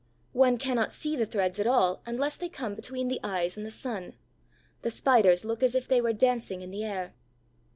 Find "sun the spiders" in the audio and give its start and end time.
3.69-5.45